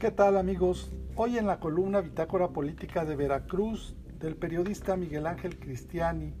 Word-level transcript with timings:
¿Qué 0.00 0.10
tal 0.10 0.38
amigos? 0.38 0.90
Hoy 1.14 1.36
en 1.36 1.46
la 1.46 1.60
columna 1.60 2.00
Bitácora 2.00 2.48
Política 2.48 3.04
de 3.04 3.16
Veracruz 3.16 3.94
del 4.18 4.34
periodista 4.34 4.96
Miguel 4.96 5.26
Ángel 5.26 5.58
Cristiani, 5.58 6.32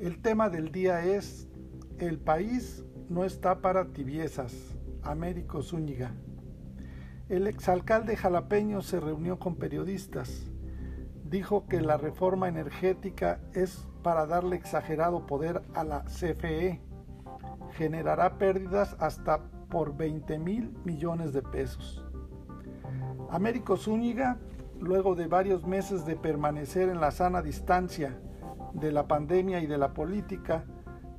el 0.00 0.20
tema 0.20 0.50
del 0.50 0.72
día 0.72 1.04
es 1.04 1.46
El 2.00 2.18
país 2.18 2.84
no 3.08 3.22
está 3.22 3.60
para 3.60 3.92
tibiezas, 3.92 4.52
Américo 5.04 5.62
Zúñiga. 5.62 6.10
El 7.28 7.46
exalcalde 7.46 8.16
jalapeño 8.16 8.82
se 8.82 8.98
reunió 8.98 9.38
con 9.38 9.54
periodistas. 9.54 10.50
Dijo 11.22 11.68
que 11.68 11.82
la 11.82 11.96
reforma 11.96 12.48
energética 12.48 13.38
es 13.52 13.86
para 14.02 14.26
darle 14.26 14.56
exagerado 14.56 15.24
poder 15.24 15.62
a 15.74 15.84
la 15.84 16.02
CFE. 16.06 16.80
Generará 17.74 18.38
pérdidas 18.38 18.96
hasta 18.98 19.38
por 19.70 19.96
20 19.96 20.36
mil 20.40 20.76
millones 20.84 21.32
de 21.32 21.42
pesos. 21.42 22.03
Américo 23.30 23.76
Zúñiga, 23.76 24.38
luego 24.80 25.14
de 25.14 25.26
varios 25.26 25.66
meses 25.66 26.04
de 26.04 26.16
permanecer 26.16 26.88
en 26.88 27.00
la 27.00 27.10
sana 27.10 27.42
distancia 27.42 28.18
de 28.72 28.92
la 28.92 29.06
pandemia 29.06 29.60
y 29.60 29.66
de 29.66 29.78
la 29.78 29.94
política, 29.94 30.64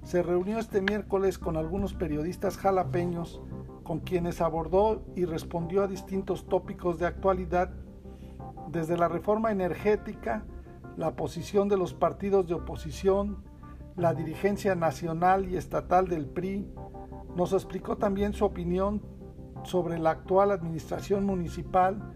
se 0.04 0.22
reunió 0.22 0.60
este 0.60 0.82
miércoles 0.82 1.40
con 1.40 1.58
algunos 1.58 1.94
periodistas 1.94 2.58
jalapeños 2.58 3.42
con 3.84 4.00
quienes 4.00 4.42
abordó 4.42 5.04
y 5.16 5.26
respondió 5.26 5.84
a 5.84 5.88
distintos 5.88 6.48
tópicos 6.48 6.98
de 6.98 7.06
actualidad, 7.06 7.72
desde 8.70 8.98
la 8.98 9.08
reforma 9.08 9.52
energética, 9.52 10.44
la 10.98 11.16
posición 11.16 11.70
de 11.70 11.78
los 11.78 11.94
partidos 11.94 12.48
de 12.48 12.56
oposición, 12.56 13.44
la 13.96 14.14
dirigencia 14.14 14.74
nacional 14.76 15.48
y 15.48 15.56
estatal 15.56 16.08
del 16.08 16.26
PRI, 16.26 16.68
nos 17.36 17.54
explicó 17.54 17.98
también 17.98 18.34
su 18.34 18.44
opinión 18.44 19.02
sobre 19.66 20.00
la 20.00 20.12
actual 20.12 20.52
administración 20.52 21.26
municipal 21.26 22.14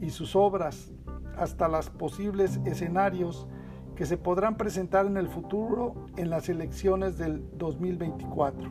y 0.00 0.10
sus 0.10 0.36
obras, 0.36 0.92
hasta 1.36 1.68
los 1.68 1.90
posibles 1.90 2.60
escenarios 2.64 3.46
que 3.94 4.06
se 4.06 4.16
podrán 4.16 4.56
presentar 4.56 5.06
en 5.06 5.16
el 5.16 5.28
futuro 5.28 6.06
en 6.16 6.30
las 6.30 6.48
elecciones 6.48 7.18
del 7.18 7.44
2024. 7.56 8.70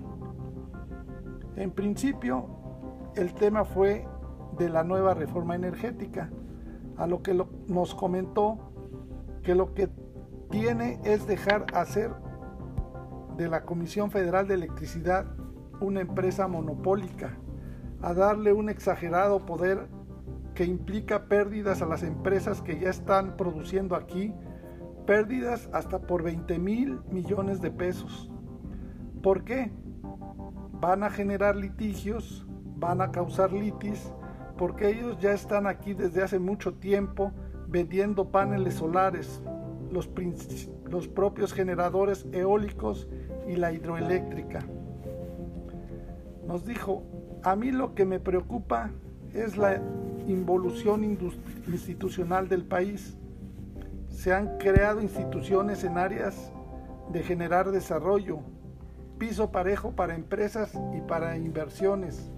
En 1.56 1.72
principio, 1.72 2.48
el 3.16 3.34
tema 3.34 3.66
fue 3.66 4.08
de 4.58 4.70
la 4.70 4.84
nueva 4.84 5.14
reforma 5.14 5.56
energética, 5.56 6.30
a 6.98 7.08
lo 7.08 7.22
que 7.22 7.34
nos 7.68 7.96
comentó 7.96 8.58
que 9.44 9.56
lo 9.56 9.74
que 9.74 9.90
tiene 10.50 11.00
es 11.04 11.28
dejar 11.28 11.66
hacer 11.74 12.12
de 13.38 13.50
la 13.50 13.64
Comisión 13.66 14.12
Federal 14.12 14.48
de 14.48 14.56
Electricidad 14.56 15.26
una 15.80 16.02
empresa 16.02 16.48
monopólica 16.48 17.38
a 18.02 18.14
darle 18.14 18.54
un 18.54 18.70
exagerado 18.70 19.46
poder 19.46 19.88
que 20.54 20.66
implica 20.66 21.26
pérdidas 21.26 21.82
a 21.82 21.86
las 21.86 22.04
empresas 22.04 22.62
que 22.62 22.80
ya 22.80 22.90
están 22.90 23.38
produciendo 23.38 23.96
aquí, 23.96 24.34
pérdidas 25.06 25.70
hasta 25.72 26.00
por 26.00 26.24
20 26.24 26.58
mil 26.60 27.00
millones 27.12 27.62
de 27.62 27.72
pesos. 27.72 28.32
¿Por 29.22 29.44
qué? 29.44 29.72
Van 30.80 31.04
a 31.04 31.10
generar 31.10 31.56
litigios, 31.56 32.46
van 32.76 33.02
a 33.02 33.12
causar 33.12 33.52
litis, 33.52 34.12
porque 34.58 34.90
ellos 34.90 35.20
ya 35.20 35.34
están 35.34 35.68
aquí 35.68 35.94
desde 35.94 36.24
hace 36.24 36.40
mucho 36.40 36.74
tiempo 36.74 37.32
vendiendo 37.68 38.32
paneles 38.32 38.76
solares, 38.76 39.42
los, 39.92 40.10
los 40.90 41.08
propios 41.08 41.54
generadores 41.54 42.26
eólicos 42.32 43.08
y 43.48 43.56
la 43.56 43.72
hidroeléctrica. 43.72 44.66
Nos 46.48 46.66
dijo, 46.66 47.04
a 47.50 47.56
mí 47.56 47.72
lo 47.72 47.96
que 47.96 48.04
me 48.04 48.20
preocupa 48.20 48.92
es 49.34 49.56
la 49.56 49.82
involución 50.28 51.06
institucional 51.66 52.50
del 52.50 52.66
país. 52.66 53.16
Se 54.10 54.34
han 54.34 54.58
creado 54.58 55.02
instituciones 55.02 55.86
en 55.86 55.98
áreas 55.98 56.52
de 57.14 57.24
generar 57.24 57.72
desarrollo, 57.72 58.40
piso 59.18 59.50
parejo 59.50 59.92
para 59.92 60.16
empresas 60.16 60.74
y 60.94 61.00
para 61.00 61.38
inversiones. 61.38 62.30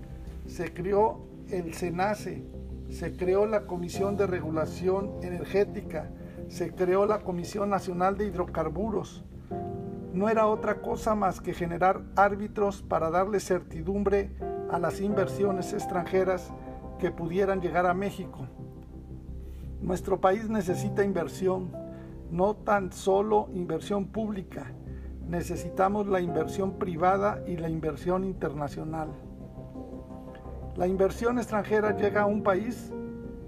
Se 0.46 0.72
creó 0.76 1.26
el 1.50 1.74
SENACE, 1.74 2.44
se 2.92 3.18
creó 3.18 3.48
la 3.48 3.66
Comisión 3.66 4.16
de 4.16 4.28
Regulación 4.28 5.14
Energética, 5.24 6.12
se 6.50 6.76
creó 6.76 7.08
la 7.08 7.22
Comisión 7.22 7.72
Nacional 7.72 8.16
de 8.16 8.28
Hidrocarburos, 8.28 9.24
no 10.14 10.30
era 10.30 10.46
otra 10.46 10.82
cosa 10.82 11.16
más 11.16 11.42
que 11.42 11.54
generar 11.54 12.02
árbitros 12.16 12.84
para 12.84 13.10
darle 13.10 13.40
certidumbre 13.40 14.32
a 14.72 14.80
las 14.80 15.02
inversiones 15.02 15.74
extranjeras 15.74 16.52
que 17.00 17.12
pudieran 17.12 17.62
llegar 17.62 17.86
a 17.86 17.94
México. 17.94 18.48
Nuestro 19.82 20.20
país 20.20 20.50
necesita 20.50 21.04
inversión, 21.04 21.72
no 22.30 22.56
tan 22.56 22.92
solo 22.92 23.50
inversión 23.54 24.08
pública, 24.08 24.72
necesitamos 25.26 26.08
la 26.08 26.20
inversión 26.20 26.74
privada 26.78 27.42
y 27.48 27.58
la 27.58 27.70
inversión 27.70 28.24
internacional. 28.24 29.10
La 30.76 30.88
inversión 30.88 31.38
extranjera 31.38 31.96
llega 31.96 32.22
a 32.22 32.26
un 32.26 32.44
país 32.44 32.92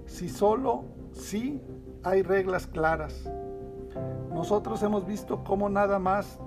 si 0.06 0.28
solo, 0.28 0.84
si 1.12 1.62
hay 2.02 2.22
reglas 2.22 2.66
claras. 2.66 3.30
Nosotros 4.32 4.82
hemos 4.82 5.06
visto 5.06 5.44
cómo 5.44 5.68
nada 5.68 5.98
más 5.98 6.40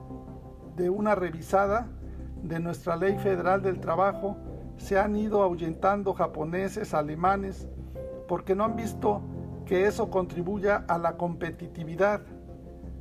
de 0.75 0.90
una 0.90 1.16
revisada 1.16 1.88
de 2.41 2.59
nuestra 2.59 2.96
ley 2.96 3.18
federal 3.18 3.62
del 3.62 3.80
trabajo 3.80 4.38
se 4.78 5.00
han 5.00 5.16
ido 5.16 5.41
ahuyentando 5.41 6.13
japoneses, 6.13 6.94
alemanes, 6.94 7.68
porque 8.28 8.56
no 8.56 8.66
han 8.66 8.75
visto 8.75 9.22
que 9.66 9.88
eso 9.88 10.09
contribuya 10.09 10.86
a 10.88 10.97
la 10.97 11.18
competitividad. 11.18 12.22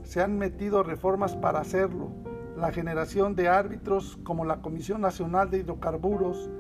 Se 0.03 0.23
han 0.23 0.39
metido 0.39 0.83
reformas 0.83 1.37
para 1.37 1.61
hacerlo. 1.61 2.11
La 2.57 2.73
generación 2.73 3.35
de 3.35 3.49
árbitros 3.49 4.19
como 4.23 4.45
la 4.45 4.61
Comisión 4.61 5.01
Nacional 5.01 5.51
de 5.51 5.59
Hidrocarburos 5.59 6.51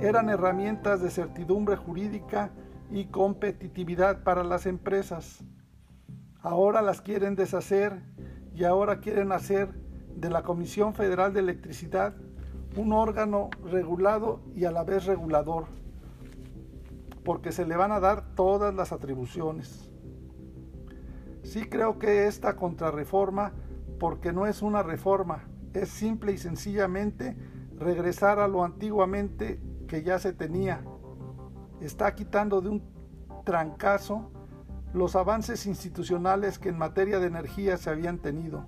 eran 0.00 0.30
herramientas 0.30 1.00
de 1.00 1.10
certidumbre 1.10 1.76
jurídica 1.76 2.50
y 2.90 3.06
competitividad 3.06 4.22
para 4.22 4.44
las 4.44 4.66
empresas. 4.66 5.44
Ahora 6.40 6.82
las 6.82 7.00
quieren 7.00 7.36
deshacer 7.36 8.02
y 8.54 8.64
ahora 8.64 9.00
quieren 9.00 9.32
hacer 9.32 9.72
de 10.16 10.30
la 10.30 10.42
Comisión 10.42 10.94
Federal 10.94 11.32
de 11.32 11.40
Electricidad 11.40 12.14
un 12.76 12.92
órgano 12.92 13.50
regulado 13.70 14.40
y 14.54 14.64
a 14.64 14.70
la 14.70 14.84
vez 14.84 15.04
regulador, 15.04 15.66
porque 17.24 17.52
se 17.52 17.66
le 17.66 17.76
van 17.76 17.92
a 17.92 18.00
dar 18.00 18.34
todas 18.34 18.74
las 18.74 18.92
atribuciones. 18.92 19.90
Sí 21.42 21.68
creo 21.68 21.98
que 21.98 22.26
esta 22.26 22.56
contrarreforma, 22.56 23.52
porque 23.98 24.32
no 24.32 24.46
es 24.46 24.62
una 24.62 24.82
reforma, 24.82 25.44
es 25.74 25.88
simple 25.88 26.32
y 26.32 26.38
sencillamente 26.38 27.36
regresar 27.78 28.38
a 28.38 28.48
lo 28.48 28.64
antiguamente 28.64 29.60
que 29.86 30.02
ya 30.02 30.18
se 30.18 30.32
tenía. 30.32 30.82
Está 31.80 32.14
quitando 32.14 32.60
de 32.60 32.70
un 32.70 32.82
trancazo 33.44 34.30
los 34.92 35.16
avances 35.16 35.66
institucionales 35.66 36.58
que 36.58 36.68
en 36.68 36.78
materia 36.78 37.18
de 37.18 37.26
energía 37.26 37.76
se 37.76 37.90
habían 37.90 38.18
tenido. 38.18 38.66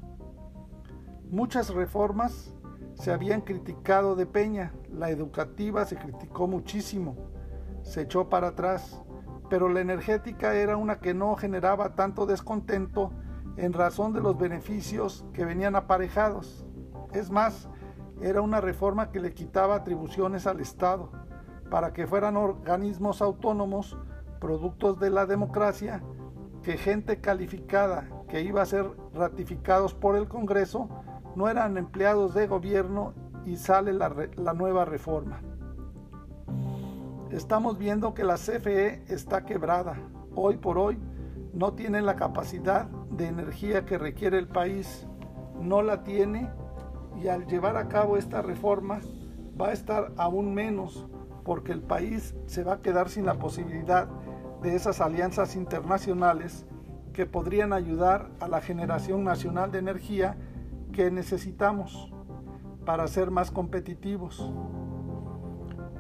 Muchas 1.31 1.71
reformas 1.71 2.55
se 2.95 3.13
habían 3.13 3.41
criticado 3.41 4.17
de 4.17 4.27
Peña, 4.27 4.73
la 4.93 5.11
educativa 5.11 5.85
se 5.85 5.97
criticó 5.97 6.47
muchísimo, 6.47 7.17
se 7.83 8.03
echó 8.03 8.29
para 8.29 8.49
atrás, 8.49 9.01
pero 9.51 9.69
la 9.69 9.81
energética 9.81 10.55
era 10.55 10.77
una 10.77 11.01
que 11.01 11.15
no 11.15 11.35
generaba 11.37 11.95
tanto 11.95 12.27
descontento 12.27 13.13
en 13.57 13.73
razón 13.73 14.13
de 14.13 14.21
los 14.21 14.39
beneficios 14.39 15.25
que 15.33 15.45
venían 15.45 15.77
aparejados. 15.77 16.65
Es 17.13 17.31
más, 17.31 17.69
era 18.21 18.41
una 18.41 18.61
reforma 18.61 19.11
que 19.11 19.21
le 19.21 19.35
quitaba 19.35 19.77
atribuciones 19.77 20.47
al 20.47 20.61
Estado 20.61 21.11
para 21.71 21.93
que 21.93 22.07
fueran 22.07 22.37
organismos 22.37 23.21
autónomos, 23.21 23.99
productos 24.41 24.99
de 25.01 25.11
la 25.11 25.27
democracia, 25.27 26.03
que 26.63 26.77
gente 26.77 27.21
calificada 27.21 28.09
que 28.29 28.43
iba 28.43 28.63
a 28.63 28.67
ser 28.67 28.91
ratificados 29.13 29.95
por 29.95 30.17
el 30.17 30.29
Congreso 30.29 30.89
no 31.37 31.49
eran 31.49 31.77
empleados 31.77 32.35
de 32.35 32.47
gobierno 32.47 33.13
y 33.45 33.57
sale 33.57 33.93
la, 33.93 34.09
nueva 34.55 34.85
reforma. 34.85 35.41
Estamos 37.31 37.79
viendo 37.79 38.15
que 38.15 38.25
la 38.25 38.35
CFE 38.35 39.05
está 39.09 39.45
quebrada. 39.45 39.97
Hoy 40.35 40.57
por 40.57 40.79
hoy 40.79 40.99
no 41.53 41.75
tiene 41.75 42.01
la 42.03 42.17
capacidad 42.17 42.87
de 43.11 43.27
energía 43.27 43.85
que 43.85 43.99
requiere 43.99 44.39
el 44.39 44.49
país. 44.49 45.07
No 45.61 45.83
la 45.83 46.05
tiene 46.05 46.51
y 47.23 47.29
al 47.29 47.47
llevar 47.47 47.77
a 47.77 47.89
cabo 47.89 48.17
esta 48.17 48.43
reforma 48.43 49.01
va 49.61 49.69
a 49.69 49.73
estar 49.73 50.13
aún 50.17 50.55
menos 50.55 51.07
porque 51.45 51.73
el 51.73 51.83
país 51.83 52.35
se 52.47 52.65
va 52.65 52.75
a 52.75 52.83
quedar 52.83 53.09
sin 53.09 53.27
la 53.27 53.39
posibilidad 53.39 54.09
de 54.63 54.75
esas 54.75 55.01
alianzas 55.01 55.57
internacionales 55.57 56.67
que 57.13 57.27
podrían 57.27 57.73
ayudar 57.73 58.31
a 58.41 58.49
la 58.49 58.61
generación 58.61 59.23
nacional 59.23 59.71
de 59.71 59.79
energía 59.79 60.37
que 60.95 61.11
necesitamos 61.11 62.13
para 62.87 63.07
ser 63.09 63.31
más 63.31 63.51
competitivos. 63.51 64.51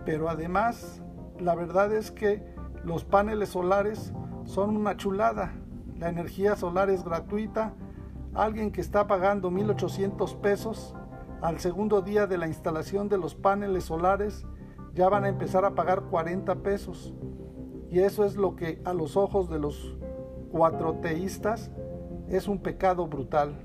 Pero 0.06 0.28
además, 0.30 1.02
la 1.38 1.54
verdad 1.54 1.92
es 1.92 2.10
que 2.10 2.54
Los 2.84 3.02
paneles 3.02 3.48
solares 3.48 4.12
son 4.44 4.76
una 4.76 4.94
chulada. 4.98 5.54
La 5.98 6.10
energía 6.10 6.54
solar 6.54 6.90
es 6.90 7.02
gratuita. 7.02 7.72
Alguien 8.34 8.72
que 8.72 8.82
está 8.82 9.06
pagando 9.06 9.50
1.800 9.50 10.36
pesos 10.40 10.94
al 11.40 11.60
segundo 11.60 12.02
día 12.02 12.26
de 12.26 12.36
la 12.36 12.46
instalación 12.46 13.08
de 13.08 13.16
los 13.16 13.34
paneles 13.34 13.84
solares 13.84 14.46
ya 14.92 15.08
van 15.08 15.24
a 15.24 15.30
empezar 15.30 15.64
a 15.64 15.74
pagar 15.74 16.02
40 16.10 16.56
pesos. 16.56 17.14
Y 17.90 18.00
eso 18.00 18.24
es 18.24 18.36
lo 18.36 18.54
que 18.54 18.82
a 18.84 18.92
los 18.92 19.16
ojos 19.16 19.48
de 19.48 19.58
los 19.58 19.96
cuatro 20.50 20.96
teístas 20.96 21.70
es 22.28 22.48
un 22.48 22.58
pecado 22.58 23.06
brutal. 23.06 23.64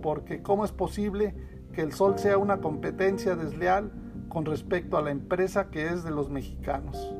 Porque 0.00 0.42
¿cómo 0.42 0.64
es 0.64 0.72
posible 0.72 1.34
que 1.72 1.82
el 1.82 1.92
sol 1.92 2.18
sea 2.18 2.38
una 2.38 2.60
competencia 2.60 3.36
desleal 3.36 3.92
con 4.28 4.44
respecto 4.44 4.96
a 4.96 5.02
la 5.02 5.10
empresa 5.10 5.70
que 5.70 5.88
es 5.88 6.04
de 6.04 6.10
los 6.10 6.30
mexicanos? 6.30 7.14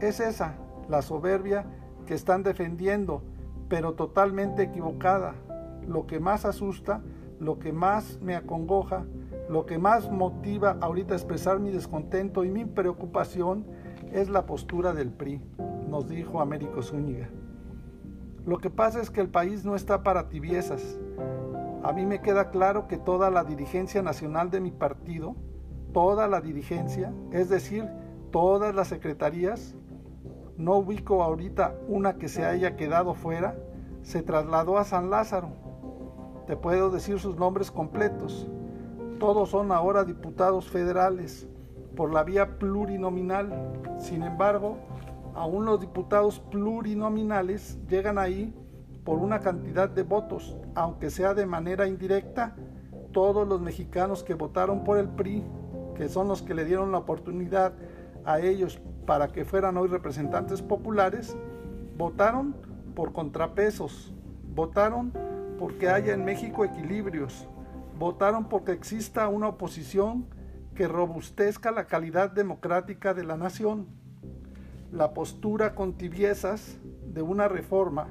Es 0.00 0.20
esa 0.20 0.56
la 0.88 1.02
soberbia 1.02 1.64
que 2.06 2.14
están 2.14 2.42
defendiendo, 2.42 3.22
pero 3.68 3.94
totalmente 3.94 4.62
equivocada. 4.62 5.34
Lo 5.86 6.06
que 6.06 6.20
más 6.20 6.44
asusta, 6.44 7.02
lo 7.40 7.58
que 7.58 7.72
más 7.72 8.18
me 8.20 8.36
acongoja, 8.36 9.04
lo 9.48 9.66
que 9.66 9.78
más 9.78 10.10
motiva 10.10 10.76
ahorita 10.80 11.14
a 11.14 11.16
expresar 11.16 11.60
mi 11.60 11.70
descontento 11.70 12.44
y 12.44 12.50
mi 12.50 12.64
preocupación 12.64 13.64
es 14.12 14.28
la 14.28 14.46
postura 14.46 14.92
del 14.92 15.10
PRI, 15.10 15.40
nos 15.88 16.08
dijo 16.08 16.40
Américo 16.40 16.82
Zúñiga. 16.82 17.28
Lo 18.44 18.58
que 18.58 18.70
pasa 18.70 19.00
es 19.00 19.10
que 19.10 19.20
el 19.20 19.28
país 19.28 19.64
no 19.64 19.76
está 19.76 20.02
para 20.02 20.28
tibiezas. 20.28 20.98
A 21.82 21.92
mí 21.92 22.06
me 22.06 22.20
queda 22.20 22.50
claro 22.50 22.86
que 22.86 22.96
toda 22.96 23.30
la 23.30 23.42
dirigencia 23.42 24.02
nacional 24.02 24.50
de 24.50 24.60
mi 24.60 24.70
partido, 24.70 25.34
toda 25.92 26.28
la 26.28 26.40
dirigencia, 26.40 27.12
es 27.32 27.48
decir, 27.48 27.88
todas 28.30 28.74
las 28.74 28.88
secretarías, 28.88 29.74
no 30.56 30.76
ubico 30.76 31.24
ahorita 31.24 31.74
una 31.88 32.18
que 32.18 32.28
se 32.28 32.44
haya 32.44 32.76
quedado 32.76 33.14
fuera, 33.14 33.56
se 34.02 34.22
trasladó 34.22 34.78
a 34.78 34.84
San 34.84 35.10
Lázaro. 35.10 35.50
Te 36.46 36.56
puedo 36.56 36.90
decir 36.90 37.18
sus 37.18 37.36
nombres 37.36 37.70
completos. 37.70 38.48
Todos 39.18 39.50
son 39.50 39.72
ahora 39.72 40.04
diputados 40.04 40.68
federales 40.68 41.48
por 41.96 42.12
la 42.12 42.22
vía 42.22 42.58
plurinominal. 42.58 43.72
Sin 43.98 44.22
embargo, 44.22 44.76
aún 45.34 45.64
los 45.64 45.80
diputados 45.80 46.38
plurinominales 46.38 47.78
llegan 47.88 48.18
ahí 48.18 48.54
por 49.04 49.18
una 49.18 49.40
cantidad 49.40 49.88
de 49.88 50.02
votos, 50.02 50.56
aunque 50.74 51.10
sea 51.10 51.34
de 51.34 51.46
manera 51.46 51.86
indirecta, 51.86 52.54
todos 53.12 53.46
los 53.46 53.60
mexicanos 53.60 54.22
que 54.22 54.34
votaron 54.34 54.84
por 54.84 54.98
el 54.98 55.08
PRI, 55.08 55.44
que 55.96 56.08
son 56.08 56.28
los 56.28 56.42
que 56.42 56.54
le 56.54 56.64
dieron 56.64 56.92
la 56.92 56.98
oportunidad 56.98 57.72
a 58.24 58.40
ellos 58.40 58.80
para 59.06 59.28
que 59.28 59.44
fueran 59.44 59.76
hoy 59.76 59.88
representantes 59.88 60.62
populares, 60.62 61.36
votaron 61.96 62.54
por 62.94 63.12
contrapesos, 63.12 64.12
votaron 64.54 65.12
porque 65.58 65.88
haya 65.88 66.14
en 66.14 66.24
México 66.24 66.64
equilibrios, 66.64 67.46
votaron 67.98 68.48
porque 68.48 68.72
exista 68.72 69.28
una 69.28 69.48
oposición 69.48 70.26
que 70.74 70.88
robustezca 70.88 71.70
la 71.70 71.86
calidad 71.86 72.30
democrática 72.30 73.14
de 73.14 73.24
la 73.24 73.36
nación. 73.36 73.86
La 74.90 75.12
postura 75.12 75.74
con 75.74 75.94
tibiezas 75.94 76.78
de 77.06 77.22
una 77.22 77.48
reforma 77.48 78.08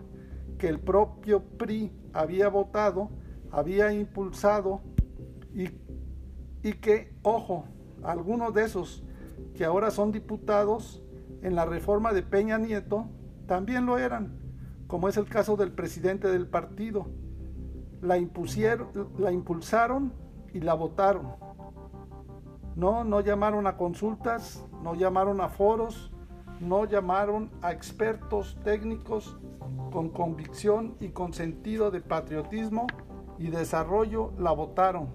que 0.61 0.69
el 0.69 0.79
propio 0.79 1.41
PRI 1.57 1.91
había 2.13 2.47
votado, 2.47 3.09
había 3.49 3.91
impulsado 3.91 4.81
y, 5.55 5.69
y 6.61 6.73
que, 6.73 7.15
ojo, 7.23 7.65
algunos 8.03 8.53
de 8.53 8.65
esos 8.65 9.03
que 9.55 9.65
ahora 9.65 9.89
son 9.89 10.11
diputados 10.11 11.01
en 11.41 11.55
la 11.55 11.65
reforma 11.65 12.13
de 12.13 12.21
Peña 12.21 12.59
Nieto, 12.59 13.07
también 13.47 13.87
lo 13.87 13.97
eran, 13.97 14.37
como 14.85 15.09
es 15.09 15.17
el 15.17 15.25
caso 15.25 15.57
del 15.57 15.71
presidente 15.71 16.27
del 16.27 16.45
partido. 16.45 17.07
La, 17.99 18.19
impusieron, 18.19 18.89
la 19.17 19.31
impulsaron 19.31 20.13
y 20.53 20.59
la 20.59 20.75
votaron. 20.75 21.37
No, 22.75 23.03
no 23.03 23.21
llamaron 23.21 23.65
a 23.65 23.77
consultas, 23.77 24.63
no 24.83 24.93
llamaron 24.93 25.41
a 25.41 25.49
foros, 25.49 26.13
no 26.61 26.85
llamaron 26.85 27.49
a 27.61 27.71
expertos 27.71 28.57
técnicos 28.63 29.37
con 29.91 30.09
convicción 30.09 30.95
y 30.99 31.09
con 31.09 31.33
sentido 31.33 31.91
de 31.91 32.01
patriotismo 32.01 32.87
y 33.37 33.49
desarrollo, 33.49 34.31
la 34.37 34.51
votaron 34.51 35.09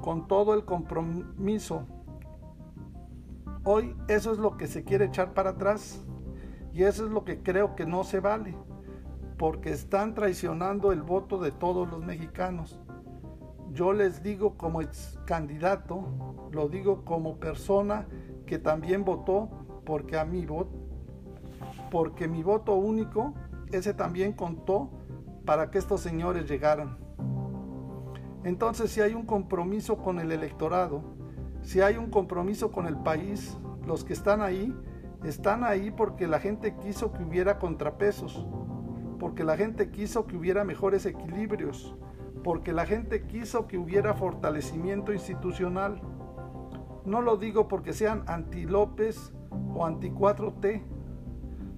con 0.00 0.26
todo 0.26 0.54
el 0.54 0.64
compromiso 0.64 1.84
Hoy 3.62 3.94
eso 4.08 4.32
es 4.32 4.38
lo 4.38 4.56
que 4.56 4.66
se 4.66 4.84
quiere 4.84 5.04
echar 5.04 5.34
para 5.34 5.50
atrás 5.50 6.02
y 6.72 6.84
eso 6.84 7.04
es 7.04 7.10
lo 7.10 7.24
que 7.24 7.42
creo 7.42 7.76
que 7.76 7.84
no 7.84 8.04
se 8.04 8.18
vale, 8.18 8.56
porque 9.36 9.68
están 9.70 10.14
traicionando 10.14 10.92
el 10.92 11.02
voto 11.02 11.38
de 11.38 11.50
todos 11.50 11.86
los 11.90 12.02
mexicanos. 12.02 12.80
Yo 13.74 13.92
les 13.92 14.22
digo 14.22 14.56
como 14.56 14.80
ex 14.80 15.18
candidato, 15.26 16.48
lo 16.52 16.68
digo 16.70 17.04
como 17.04 17.36
persona 17.36 18.06
que 18.46 18.58
también 18.58 19.04
votó, 19.04 19.50
porque 19.90 20.16
a 20.16 20.24
mi 20.24 20.46
voto, 20.46 20.70
porque 21.90 22.28
mi 22.28 22.44
voto 22.44 22.76
único, 22.76 23.34
ese 23.72 23.92
también 23.92 24.32
contó 24.32 24.88
para 25.44 25.72
que 25.72 25.78
estos 25.78 26.00
señores 26.00 26.48
llegaran. 26.48 26.96
Entonces, 28.44 28.92
si 28.92 29.00
hay 29.00 29.14
un 29.14 29.26
compromiso 29.26 29.96
con 29.96 30.20
el 30.20 30.30
electorado, 30.30 31.02
si 31.62 31.80
hay 31.80 31.96
un 31.96 32.08
compromiso 32.08 32.70
con 32.70 32.86
el 32.86 32.98
país, 32.98 33.58
los 33.84 34.04
que 34.04 34.12
están 34.12 34.42
ahí, 34.42 34.72
están 35.24 35.64
ahí 35.64 35.90
porque 35.90 36.28
la 36.28 36.38
gente 36.38 36.76
quiso 36.76 37.12
que 37.12 37.24
hubiera 37.24 37.58
contrapesos, 37.58 38.46
porque 39.18 39.42
la 39.42 39.56
gente 39.56 39.90
quiso 39.90 40.28
que 40.28 40.36
hubiera 40.36 40.62
mejores 40.62 41.04
equilibrios, 41.04 41.96
porque 42.44 42.72
la 42.72 42.86
gente 42.86 43.26
quiso 43.26 43.66
que 43.66 43.76
hubiera 43.76 44.14
fortalecimiento 44.14 45.12
institucional. 45.12 46.00
No 47.04 47.22
lo 47.22 47.36
digo 47.36 47.66
porque 47.66 47.92
sean 47.92 48.22
anti 48.28 48.66
López 48.66 49.32
o 49.80 49.86
anti 49.86 50.10
4T, 50.10 50.82